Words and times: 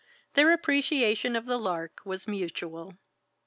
Their 0.33 0.51
appreciation 0.51 1.35
of 1.35 1.45
the 1.45 1.59
lark 1.59 2.01
was 2.05 2.27
mutual. 2.27 2.97